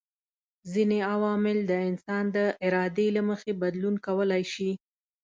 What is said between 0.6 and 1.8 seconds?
ځيني عوامل د